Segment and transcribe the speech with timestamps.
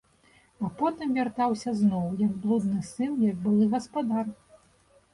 [0.67, 4.25] А потым вяртаўся зноў, як блудны сын, як былы гаспадар.